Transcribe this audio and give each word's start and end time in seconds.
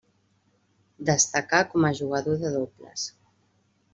Destacà 1.09 1.59
com 1.75 1.85
a 1.89 1.93
jugador 2.01 2.41
de 2.45 2.53
dobles. 2.57 3.07